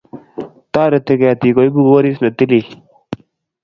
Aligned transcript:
toretuu 0.73 1.19
ketik 1.21 1.53
koibuu 1.55 1.87
koris 1.91 2.17
netalil 2.21 2.67